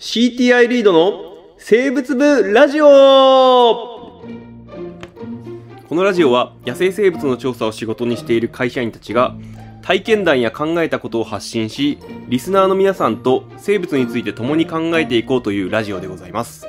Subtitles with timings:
[0.00, 2.86] CTI リードの生物部ラジオ。
[2.86, 4.24] こ
[5.94, 9.34] のラジオは野生生物の調査を仕事にしている会社員たちが
[9.82, 16.66] 体験談や考えたことを発信しリスナーの皆さんと生物について共に考えていこうというラジオでございます。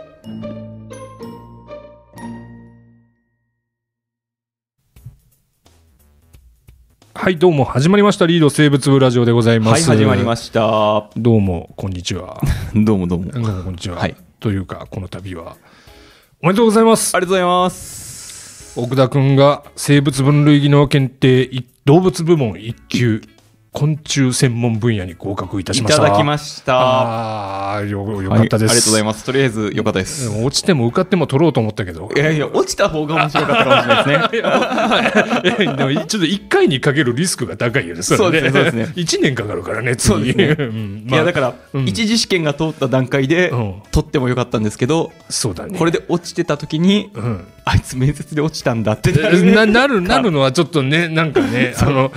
[7.22, 8.26] はい、どうも、始まりました。
[8.26, 9.88] リード生物部ラジオでございまはい、す。
[9.88, 11.08] 始まりました。
[11.16, 12.42] どうも、こんにちは。
[12.74, 13.32] どうもどうも。
[13.32, 14.00] どうも、こんにちは。
[14.00, 15.56] はいというか、この度は、
[16.42, 17.16] おめでとうございます。
[17.16, 18.74] ありがとうございます。
[18.76, 23.22] 奥田くんが生物分類技能検定い動物部門1級、
[23.74, 26.10] 昆虫専門分野に合格いたしいましたた。
[26.12, 26.76] だきました。
[26.78, 28.72] ああ、よ、よかったです。
[28.72, 29.24] はいありがとうございます。
[29.24, 30.30] とりあえず良かったです。
[30.30, 32.12] 落ちても受かっても取ろうと思ったけど。
[32.14, 35.64] いやいや、落ちた方が面白かったかもしれないですね。
[35.64, 45.80] いやでもちょっと1回にかけるリスクが高いよね、それそうですねそうですね1年かかるからね、次そうですねうんいや、だから、うん一次試験が通った段階でうん、取ってもよかったんですけど、そうだね。
[45.80, 49.14] これで落ちてた時に、うんあいつ面接で落ちたんだって。
[49.14, 52.12] なるねななるなるのはちょっとねなんかね あの、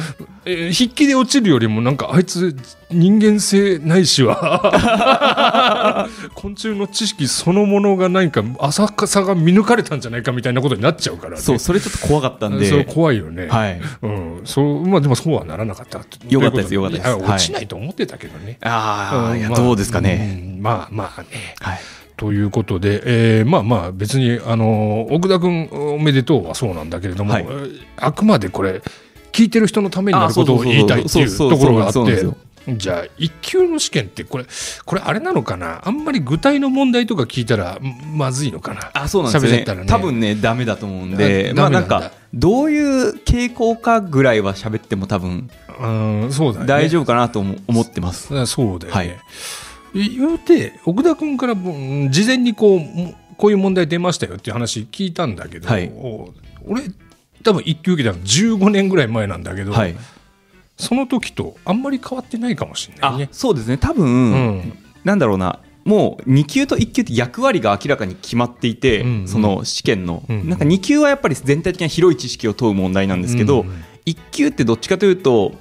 [0.45, 2.57] えー筆記で落ちるよりもなんかあいつ
[2.91, 6.09] 人間性ないしは。
[6.35, 11.41] 昆虫の知識そのものが何か浅さが見抜かれたんじゃないかみたいなことになっちゃうからね。
[11.41, 12.69] そう、それちょっと怖かったんで。
[12.69, 13.81] そう怖いよね、はい。
[14.03, 14.41] うん。
[14.45, 16.01] そうまあ、でもそうはならなかった。
[16.29, 17.11] よかったですよかったです。
[17.11, 20.57] 落ちないと思ってたけどね、ああ、いや、うんまあどうですかね。
[20.57, 21.55] うんまあまあね。
[21.61, 21.81] はい。
[22.17, 23.03] ということで、
[23.39, 27.43] えーまあまあ別にあの奥田君おめでとうはそうなんだけれども、はい。
[27.43, 28.83] えーあくまでこれ
[29.33, 32.27] 聞いてる人のためになることを言いたいっていうところがあって
[32.77, 34.47] じゃあ一級の試験ってこれ
[34.87, 35.83] これあれなのかな？
[35.85, 38.91] あんまり具体の問題とか聞いたらんまずいのかな？
[38.95, 39.65] あ、そうなんですよね。
[39.65, 39.87] ね。
[39.87, 45.87] 多分ね、ダメだと思うんで、あまあなんか、どういう傾向かぐらいは喋っても多分う
[46.27, 46.69] んそうだよね。
[46.69, 48.39] 大丈夫かなと思思ってます。
[48.39, 49.17] あそうだよね、はい
[49.95, 56.33] 言うて奥田君からうん事前にこうもこういう問題出ましたよっていう話聞いたんだけど、はいお
[56.67, 56.83] 俺
[57.45, 59.95] 多分一級受けたの15年ぐらい前なんだけど、はい。
[60.77, 63.29] その時とあんまり変わってないかもしれないあね。
[63.31, 63.77] そうですね。
[63.77, 65.61] 多う分、ん、なんだろうな。
[65.85, 75.55] もう2級と1級って役割が明らかに決まっていて、うんうんその試験の、うんうんなんか2級はやっぱり全体的な広い知識を問う問題なんですけど、うん1級ってどっちかというと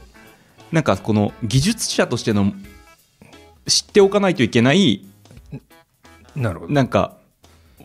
[0.73, 2.51] なんかこの技術者としての
[3.65, 5.05] 知っておかないといけない
[6.35, 6.73] なるほど。
[6.73, 7.17] なんか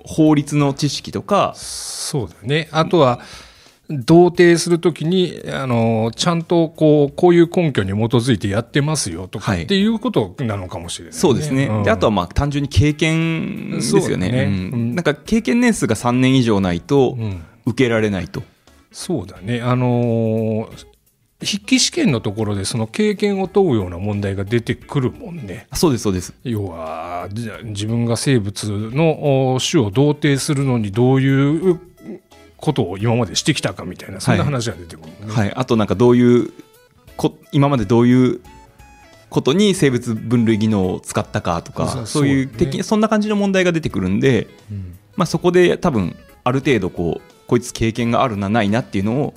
[0.05, 1.53] 法律の知識とか。
[1.55, 2.69] そうだよね。
[2.73, 3.21] あとは、
[3.91, 9.63] 同定するときに、あの、ちゃんとこう、こういう根拠に基づいてやってますよとかはい。
[9.63, 11.19] っていうことなのかもしれない、ね。
[11.19, 11.83] そうですね、ん。
[11.83, 14.31] であとはまあ単純に経験ですよね。
[14.31, 14.45] ね。
[14.45, 14.51] うん。
[14.51, 14.95] うん。
[14.95, 17.43] なんか経験年数が3年以上ないとうん。
[17.67, 18.43] 受けられないと、
[18.91, 19.61] そうだね。
[19.61, 20.87] あのー
[21.41, 25.69] 筆記試験のところでその経験を問うような問題が出てくるもんね。
[25.73, 26.35] そうですそうです。
[26.43, 27.29] 要は
[27.63, 31.81] 自分が生物のお種を同定するのにどういう
[32.57, 35.13] ことを今までしてきたかみたいなそんな話が出てくる。
[35.21, 36.53] もんね、はい、あとなんかどういう
[37.17, 38.41] こ今までどういう
[39.31, 42.59] ことに生物分類技能を使ったかとかそういうそうね。
[42.59, 44.99] 的そんな感じの問題が出てくるんで、うん。
[45.15, 49.35] まあ、そこで多分ある程度こうこいつ経験があるなないなっていうのを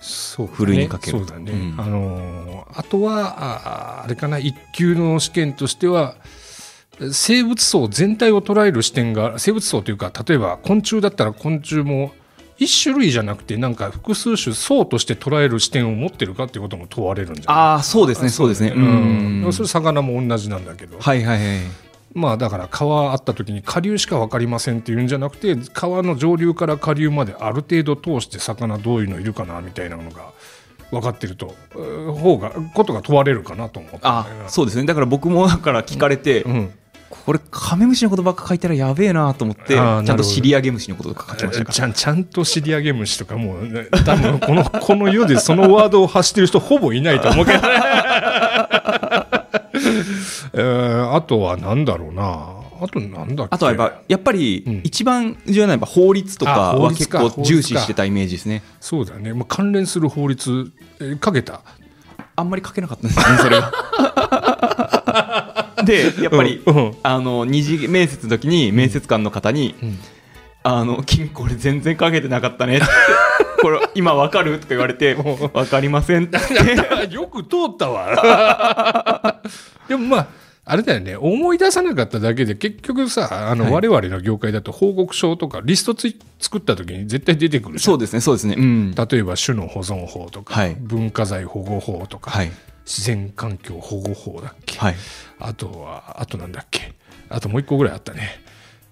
[0.00, 1.18] そうふるいにかける。
[1.18, 1.80] そうだね、うん。
[1.80, 6.16] あのーあとはああれかな一級の試験としては
[7.12, 12.12] 生物層全体を捉える視点が生物層というか例えば昆虫だったら昆虫も
[12.58, 18.72] 一種類じゃなくてなんか複数種層として捉える視点を持ってるかっていうことも問われるんじゃないああそうですねそうですね。
[18.74, 19.44] うん。
[19.44, 19.52] うん。
[19.52, 21.85] それ魚も同じなんだけど、はいはいはい
[22.16, 30.32] まあだから川あった時に下流しか分かりませんっていうんじゃなくて川の上流から下流まである程度通して魚どういうのいるかなみたいなのが
[30.90, 31.54] 分かってると
[32.14, 34.86] 方がことが問われるかなと思ったんだあそうですね。
[34.86, 36.72] だから僕もだから聞かれて、うん、
[37.10, 47.68] これカメムシのことばっか書いたらやべえなと思ってちゃんと尻上げ虫のこととか書きましたかちゃんちゃんと尻上げ虫とかもうね多分このこの世でそのワードを発してる人ほぼいないと思うけどね、
[50.52, 52.62] えーあとはなんだろうな。
[52.78, 53.54] あとなんだっけ？
[53.54, 54.80] あとはやっぱやっぱりうん。
[54.84, 56.60] 一番重要なのは法律とあか。
[56.76, 58.62] は結構重視してたイメージですね。
[58.80, 60.70] そうだね、まあ、関連する法律、
[61.00, 61.60] えーかけた？
[62.36, 63.72] あんまり書けなかったんですよねそれが
[65.84, 66.94] でやっぱり、うんうん。
[67.02, 69.98] あの二次面接の時に面接官の方にん
[70.62, 72.86] 「あの君これ全然書けてなかったね」って
[73.60, 75.14] 「これ今わかる?」とか言われて
[75.52, 76.38] 「わかりません」って。
[77.12, 79.40] よく通ったわ。
[79.88, 80.26] でもまあ、
[80.64, 83.72] あれだよね、思い出さなかっただけで、結局さ、あの、はい。
[83.74, 88.56] 我々の業界だと報告書とかリストつい作った時に絶対出てくるそうですねそうですね。
[88.58, 88.94] うん。
[88.94, 90.76] 例えば種の保存法とか、はい。
[90.80, 92.50] 文化財保護法とか、はい。
[92.84, 94.94] 自然環境保護法だっけ、はい。
[95.38, 96.94] あとは、あとなんだっけ、
[97.28, 98.42] あともう一個ぐらいあったね。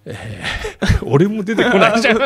[0.06, 2.00] えー 俺も出てこない。
[2.00, 2.16] じゃん。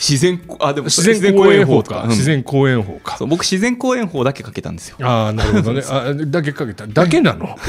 [0.00, 2.04] 自然あでも自然公園法か。
[2.04, 5.82] うん自然公園法か僕自然公園法だけかけたんですよああ、なるほどね。
[5.88, 6.86] あだけかけた。
[6.86, 7.56] だけなの？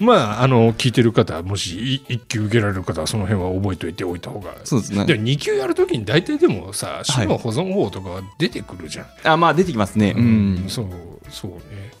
[0.00, 4.52] まあ、あの、聞いてる方、もしい一級受けられる方は、その辺は覚えておいておいた方が。
[4.64, 9.06] そうですねで2級やるときに大体でもさ、種の保存法とかは出てくるじゃん。
[9.24, 10.86] あまあ出てきますねうん、そう、
[11.30, 11.92] そうね。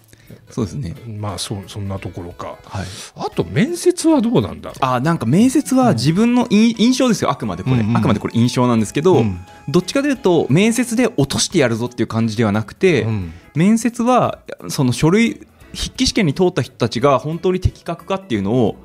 [0.50, 0.94] そうですね。
[1.06, 2.58] まあ、そそんなところか。
[2.64, 2.86] はい。
[3.16, 4.78] あと、面接はどうなんだろう？
[4.80, 7.96] あなんか面接は自分の印印象ですよあくまでこれ、うんうん。
[7.96, 9.38] あくまでこれ印象なんですけど、うん。
[9.68, 13.32] どっちかというと面接で落としてやるぞっていう感じではなくて、うん。
[13.54, 18.76] 面接はその書類筆記試験に通った人たちが本当に的確かっていうのを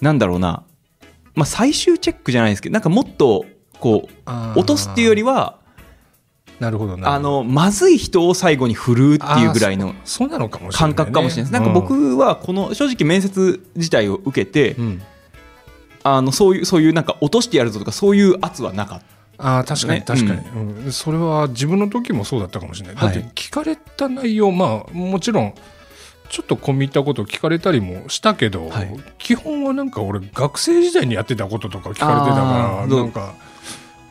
[0.00, 0.62] なんだろうな、
[1.34, 3.44] まあ、最終チェックじゃないですけどなんかもっと
[3.80, 5.58] こう落とすっていうよりは
[6.60, 11.52] なるほどあのまずい人を最後に振るっていうぐらいのあーそそうなのかもしれない、感ね、覚かもしれない。
[11.52, 15.02] です、なんか僕はこの正直面接自体を受けて、うん、うん
[16.04, 19.02] あのそういうそういうなんか落としてやるぞとかそういう圧はなかっ
[19.36, 19.58] た。
[19.58, 20.04] あー確かにね。
[20.06, 20.92] 確かに、うん。
[20.92, 23.14] それは自分の時もそうだったかもしれない、はい。
[23.14, 25.54] だって聞かれた内容まあもちろん
[26.28, 28.96] ちょっと込み入ったこと聞かれたりもしたけど、はい。
[29.18, 33.34] 基本はなんか俺学生時代にやってたこととか聞かれてたからなんか、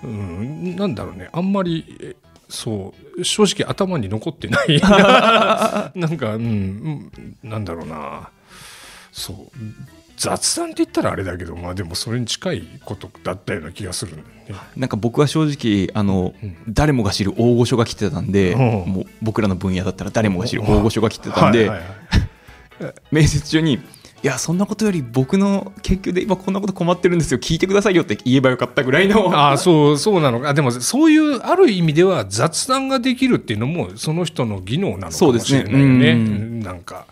[0.04, 1.30] うん、なんだろうね。
[1.32, 2.16] あんまりえ
[2.50, 3.24] そう。
[3.24, 4.80] 正直頭に残ってない。
[4.82, 7.12] なんか、うん。
[7.44, 8.30] うん、なんだろうな。
[9.12, 9.38] そう。
[10.18, 14.62] 雑談って言ったらあれだけどまあでもそれに近いことだったような気がするんだよね。
[14.76, 16.56] なんか僕は正直あの、うん。
[16.68, 18.60] 誰もが知る大御所が来てたんで、うん。
[18.60, 21.72] もう僕らの分野だったら誰もが知る大御所が来てたんで、
[23.12, 23.80] 面接中に
[24.24, 27.40] 「いやそんなことより僕の研究で今こんなこと困ってるんですよ。
[27.40, 29.30] 聞いてくださいよ」って言えばよかったぐらいの。
[29.38, 30.54] ああそうそうなのか。
[30.54, 35.86] でもそういうある意味では雑談ができるっていうのもその人の技能なのかもしれないよね。
[35.88, 36.12] ね。
[36.14, 36.60] うん。
[36.62, 37.06] なんか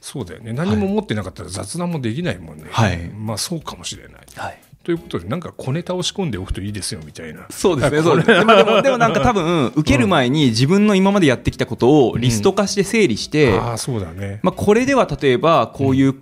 [0.00, 0.52] そうだよね。
[0.52, 2.98] 何も持ってなかったら雑談もできないもんね、はい。
[3.08, 4.12] まあそうかもしれない。
[4.36, 4.58] はい。
[4.84, 7.46] ということでなんか小ネタを仕込んでおくといいですよみたいな。
[7.50, 8.00] そうですね。
[8.02, 14.40] そうですね、まあ、でもでもなんか多分受ける前に自分の今までやってきたことをリスト化して整理して、ああそうだね。
[14.42, 16.14] まあ、これでは例えばこういう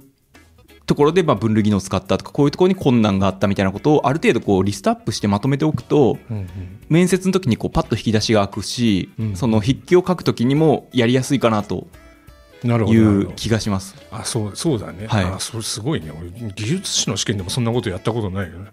[0.87, 6.17] ところでまあ分類技能を使ったとかこういうところに困難があったみたいなことをある程度こうリストアップしてまとめておくと
[6.89, 11.89] 面接の時にこうパッと引き出しが開くし、うんその筆記を書く時にもやりやすいかなと
[12.65, 13.37] なるほいうどなるほど。
[13.37, 13.95] 気がします。
[14.11, 15.25] あそうそうだね、はい。
[15.25, 16.11] あそれすごいね。
[16.11, 18.71] 俺技術士の試験でもそんなことやったことないよね。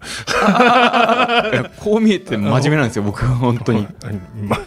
[1.80, 3.86] こう見えて真面目なんですよ僕は本当に。
[4.42, 4.58] ま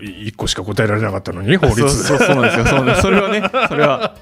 [0.00, 2.66] 一個しか答えられなかったのに法律そうそうそうなんですよ。
[2.66, 4.14] そうそれはねそれは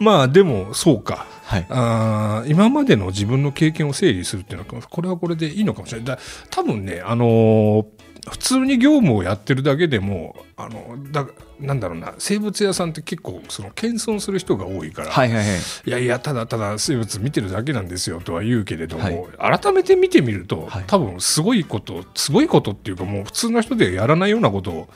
[0.00, 1.26] まあでもそうか。
[1.44, 1.66] はい。
[1.68, 6.06] あー今までの自分の経験を整理するっていうのはこれはこれでいいのかもしれない。
[6.06, 6.18] だ
[6.50, 7.84] 多分ねあのー
[8.30, 11.26] 普通に業務をやってるだけでもあのだ
[11.58, 15.58] なんだろうな生物屋さんって結構その謙遜する人が多いから、はいはいはい。
[15.86, 19.60] いやいやただただ生物見てるだけなんですよとは言うけれども、はい。
[19.60, 20.84] 改めて見てみると、はい。
[20.86, 24.88] 多分すごいことすごいことっていうかもう普通の人でやらないようなことを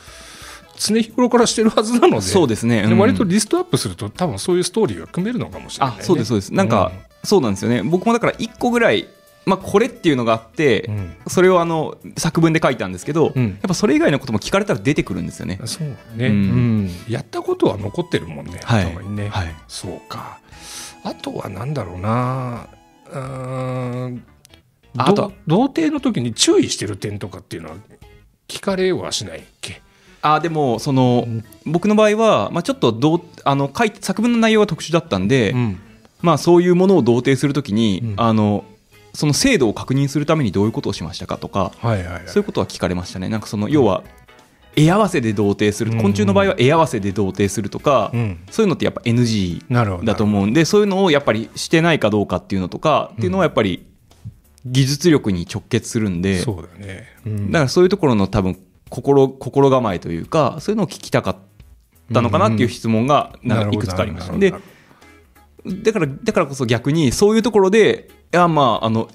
[0.77, 2.91] 常日頃からしてるはずなのでそうですね、うん。
[2.91, 6.55] で割とリストアップすると多分そういうストーリーが組めるのかもしれない、ね、あそうですそうです。
[6.55, 6.93] なんか、
[7.25, 7.83] そうなんですよね。
[7.83, 9.09] 僕もだから1個ぐらい、
[9.47, 11.17] まあ、これっていうのがあって、うん。
[11.29, 13.45] それをあの作文で書いたんですけど、うん。
[13.45, 15.59] やっぱそれ以外のことも聞かれたら出てくるんですよね。
[15.61, 16.85] うん、そうね、ううん。
[16.87, 18.85] んやったことは残ってるもんね、はい。
[18.85, 19.55] 頭にね、はい。
[19.69, 20.41] そうか。
[21.05, 22.67] あとはなんだろうな。
[23.11, 23.19] うー
[24.09, 24.25] ん
[24.99, 27.77] ああと童貞の時に注意してる点とかっていうのは
[28.49, 29.83] 聞かれはしないっけ？
[30.35, 31.27] あでもその、
[31.65, 35.81] 僕の場合は、まあ、ちょっとどうあの書いて作文の内容が特殊だったんで、うん。
[36.23, 38.15] まあ、そういうものを同定するときに、うん。
[38.17, 38.65] あの
[39.15, 42.23] その精度を確認するためにどういうことをしましたかとか、はいはいはい。
[42.27, 43.29] そういうことは聞かれましたね。
[43.29, 44.03] なんかその要は
[44.77, 48.39] 絵合わせで同定する、うん昆虫の場合は絵合わせで同定するとか、うん。
[48.51, 49.65] そういうのってやっぱ NG
[50.05, 53.87] だと思うんでそういうのをやっぱりしてないかどうかっていうのとか、っていうのはやっぱり
[54.67, 57.53] 技術力に直結するんでそうだね、うん。
[57.53, 58.59] だからそういうところの多分
[58.97, 61.37] 心心構えというかそういうのを聞きたかっ
[62.15, 64.55] たのかなっていう質問がなんかいくつかありました、で
[65.83, 69.11] だからだからこそ逆にそういうところでいやまああの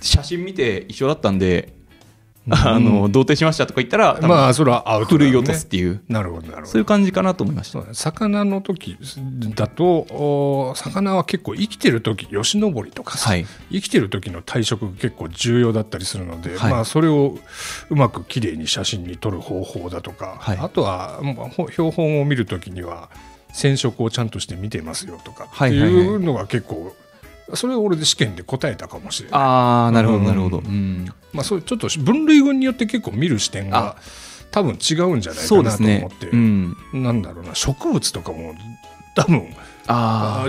[0.00, 1.72] 写真見て一緒だったんで、
[2.50, 5.28] あの童貞しましたとか言ったら、まあそれはアウトね。
[5.28, 6.02] い落とすっていう。
[6.08, 6.66] なるほどなるほど。
[6.66, 7.82] そういう感じかなと思いました。
[7.94, 8.96] 魚の時
[9.54, 13.46] だとお魚は結構生きてる時吉登りとかさ、はい。
[13.70, 16.72] 生きてる時の体色が結構重要だったりするので、はい。
[16.72, 17.38] まあ、それを
[17.90, 20.58] うまくきれいに写真に撮る方法だとか、はい。
[20.58, 21.20] あとは
[21.70, 23.08] 標本を見る時には
[23.52, 26.94] 染色をちゃんとして見てますよとかっていうのが結構
[27.52, 29.40] それを俺で試験で答えたかもしれない。
[29.40, 30.26] ああなるほどうん。
[30.26, 31.06] なるほど、うん。
[31.32, 33.96] まあ、そうちょっと分類群によって結構見る視点が
[34.50, 36.00] 多分違うんじゃないかなそうですね。
[36.00, 36.76] と思って、うん。
[36.92, 37.54] なんだろうな。
[37.54, 38.54] 植物とかも
[39.14, 39.54] 多分
[39.86, 40.48] あ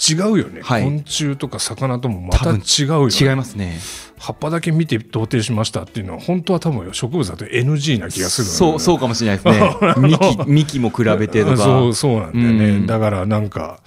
[0.00, 0.82] 違うよね、はい。
[0.82, 3.78] 昆虫とか魚ともまた違うよ、ね、あ違いますね。
[4.18, 9.76] 葉っぱだけ見て同定しましたっていうのは本当は多分植物だと NG な気がするそうそうかもしれないですね。
[10.46, 11.56] 幹幹も比べてとか。
[11.56, 12.86] そうそうなんだよね、うん。
[12.86, 13.80] だからなんか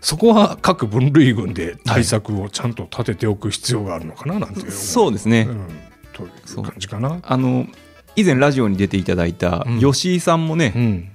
[0.00, 4.70] そこは各分類群で対策をちゃんと立てておく必要があるのかななんていう。
[4.70, 5.68] そうですね、うん、
[6.12, 7.20] という感じかな。
[7.22, 7.66] あの
[8.16, 9.80] 以前ラジオに出ていただいたうん。
[9.80, 11.12] 吉井さんもね、うん。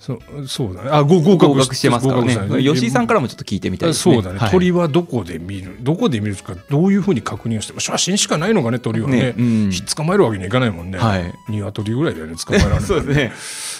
[0.00, 0.90] そうそうだね。
[0.90, 2.34] あご合格してますからね。
[2.34, 4.14] 合格した吉井さんからもちょっと聞いてみたいですね。
[4.14, 4.50] そうだね、はい。
[4.50, 9.34] 鳥はどこで見るどこで見るかどういうふうに確認をして写真しかないのかね鳥はね。
[9.34, 9.70] ねうん。
[9.94, 11.34] 捕まえるわけにはいかないもんね、はい。
[11.48, 13.32] 鶏ぐらいだよね捕まえられるの そうですね。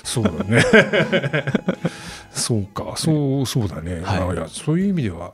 [0.04, 0.62] そうだね
[2.30, 2.94] そうか。
[2.96, 4.36] そうそうだね、はい。
[4.36, 5.32] いやそういう意味では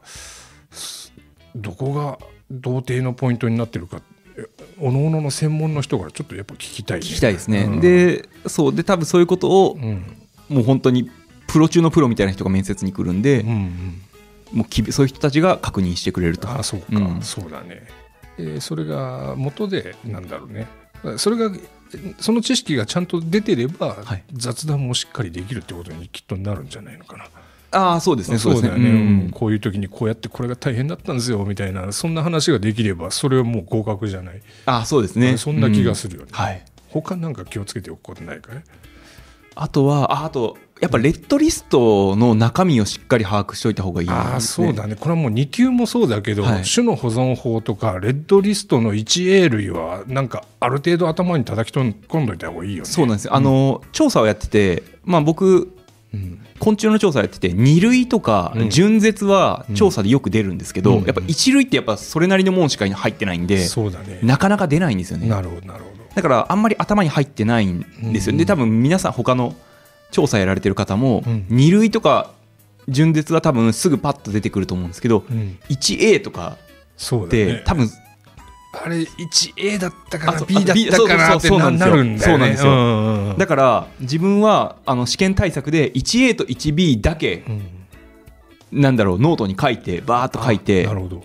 [0.71, 1.13] す
[1.55, 2.19] どこが
[2.51, 4.03] 童貞のポイントになってるか
[4.79, 7.07] おのおのの専門の人からちょっとやっぱ聞きたいね。
[7.07, 7.81] 聞きたいですね、うん。
[7.81, 10.05] でそうで多分そういうことをうん。
[10.49, 11.11] もう本当に
[11.49, 14.59] プロ中のプロみたいな人が面接に来るんで、うんうん。
[14.59, 16.49] もうきびそういう人たちが確認してくれると。
[16.51, 17.23] あそうか、うん。
[17.23, 17.87] そうだね、
[18.39, 20.67] えーそれが元でなんだろうね。
[21.17, 21.51] それが
[22.19, 24.25] その知識がちゃんと出てれば、はい。
[24.33, 27.25] 雑談もしっかりできるってことにきっとなるんじゃないのかな。
[27.73, 28.39] ああそうですね。
[28.39, 28.69] そうですね。
[28.71, 29.27] だよね、ううん。
[29.27, 35.37] んこういう時にこうやってこれが大変だったんですよみたいなそんな話ができればそれはもう合格じゃない、ああそうですね。
[35.37, 36.37] そんな気がするよね、うん。
[36.37, 36.65] はい。
[36.89, 38.63] 他なんか気をつけておくことないかい？
[39.57, 44.95] あとはああとやっぱレッドリストの中身をしっかり把握しておいた方がいいね、ああそうだね。
[44.95, 46.65] これはもう2級もそうだけど、はい。
[46.65, 52.85] 種の保存法とかレッドリストの 1A 類はなんかある程度頭に叩き込んどいた方がいいよね。
[52.85, 53.35] そうなんですよ。
[53.35, 55.73] あの、調査をやっててまあ僕
[56.13, 56.41] うん。
[56.59, 58.71] 昆虫の調査をやってて2類とかうん。
[58.71, 61.05] 純絶は調査でよく出るんですけど、うん。
[61.05, 64.21] やっぱ1類ってやっぱそれなりのもんしか入ってないんで、そうだね。
[64.23, 65.27] なかなか出ないんですよね。
[65.27, 68.39] なるほどなるほどだからあんまり頭に入ってないんですよ、うん。
[68.39, 69.55] で多分皆さん他の
[70.11, 71.47] 調査やられてる方も、うん。
[71.51, 72.33] 2類とか
[72.89, 75.59] 準絶は多分すぐパッと出てくると思うんですけど、うん。
[75.69, 76.57] 1A とか
[76.97, 77.91] そうだって、ね多分
[78.73, 82.35] あれ 1A だったかなあそう B だったかなってそうそうそうなるんだよね。
[82.35, 82.73] そうなんですよ。
[82.73, 87.63] うんうんだから自分はあの試験対策で 1A と 1B だけうん。
[88.73, 91.25] なんだろうノートに書いてバーっと書いてなるほど。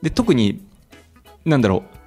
[0.00, 0.62] で特に
[1.44, 1.97] なんだろう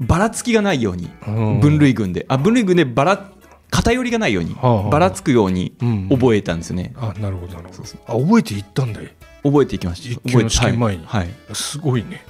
[0.00, 1.60] ばらつきがないようにうん。
[1.60, 2.24] 分類群で。
[2.28, 3.30] あ分類群でばら
[3.70, 6.08] 偏りがないようにばらつくようにうん。
[6.08, 6.92] 覚えたんですよね。
[6.96, 7.84] あなるほどなるほど。
[8.06, 9.02] あ覚えていったんだ。
[9.02, 9.08] よ
[9.42, 10.20] 覚えていきました。
[10.28, 11.04] 一級の試験前に。
[11.06, 11.24] はい。
[11.24, 11.34] はい。
[11.54, 12.24] すごいね。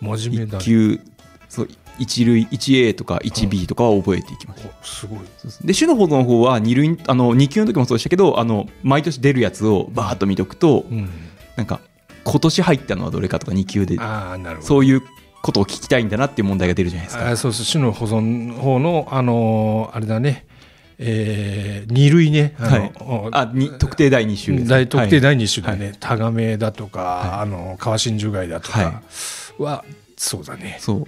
[0.00, 1.00] 真面目だ一ね級
[1.48, 4.68] そう一類 1A とか 1B とかは覚えていきました。
[4.68, 5.18] おすごい。
[5.64, 11.08] で種の保存法は2類あの2級の時もそうでしたけどあの毎年出るやつをバーッと見とくとうん。
[11.56, 11.80] なんか
[12.24, 14.68] 今年入ったのはどれかとか2級でああなるほど。
[14.68, 15.02] そういう
[15.42, 17.30] ことを聞きたいんだなっていう問題が出るじゃないですか。
[17.30, 20.46] あそうそう種の保存法のあのーあれだね。
[20.98, 22.54] えー、二類ね。
[22.58, 23.30] あの、はい。
[23.32, 29.02] あに特定第2種です大特定はい第二種だね、タガメだとか、あの川真珠貝だとか
[29.58, 29.84] は、
[30.16, 30.78] そうだね。
[30.80, 31.04] そう。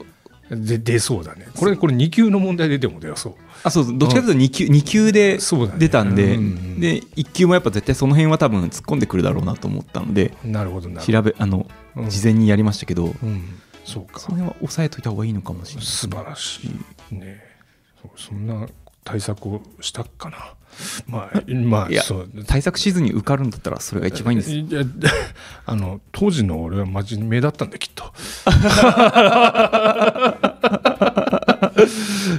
[0.50, 1.46] で出そうだね。
[1.56, 3.34] これこれ2級の問題ででも出そう。
[3.62, 5.78] あそうどっちかというと2級 ,2 級でそうだね。
[5.78, 11.18] 出たんで,、うんうんで1級もやっぱ絶対その辺は多分突っ込んでくるだろうなと思ったのでなるほどなるほど。
[11.18, 12.10] 調べあのうん。
[12.10, 14.20] 事前にやりましたけど、うん、そうか。
[14.20, 15.87] その辺は押さえといた方がいいのかもしれない。
[15.87, 16.60] 素晴らし
[17.12, 17.42] いね。
[18.16, 18.66] そんな
[19.04, 20.54] 対策をしたかな。
[21.06, 22.30] まあまあいやそう。
[22.46, 24.54] 対策しずに受かるんだったらそれが一番いいんです。
[24.56, 24.84] よいや
[25.66, 28.12] あの当時の俺は真面目だったんだきっと。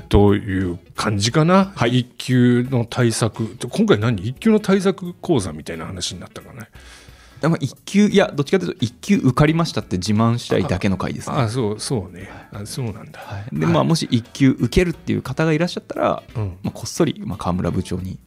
[0.10, 2.00] という感じかな、はい。
[2.00, 3.58] 一級の対策。
[3.70, 4.22] 今回何？
[4.22, 6.70] 一級の対策講座みたいな話になったかね
[7.42, 11.36] でも1級いやどっちかというと1級受かりましたって自慢したいだけの回ですね。
[11.36, 12.30] あそうそうね。
[12.54, 13.60] あそうなんだ、はい。
[13.60, 16.58] でまあ、もし1級受けるっていう方がいらっしゃったら、うん。
[16.62, 18.20] まあ、こっそり、まあ、河村部長に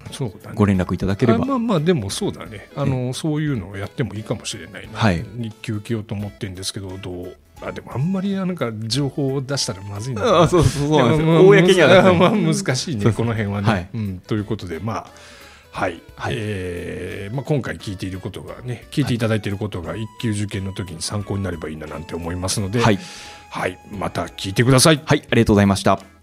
[0.54, 2.68] ご連絡いただければ、あまあまあでもそうだね。
[2.74, 5.24] あのそういうのをやってもいいかもしれないな、はい。
[5.36, 7.36] 日給受けようと思ってるんですけどどう？
[7.62, 10.40] あでもあんまりなんか情報を出したらまずいな。
[10.40, 12.18] あそうそうそうなんですでもよ公には出さない。
[12.18, 13.12] まあ難しいね。
[13.12, 13.88] この辺はね、はい。
[13.94, 15.06] うん、ということでまあ
[15.74, 16.34] はい、はい。
[16.38, 22.98] えーまあ、今回聞いていることがね聞いていただいていることが一級受験の時に参考になればいいななんて思いますので、はい、
[23.50, 25.02] はい、また聞いてください。
[25.04, 26.13] はい、ありがとうございました